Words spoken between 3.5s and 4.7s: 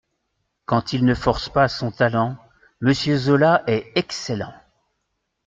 est excellent.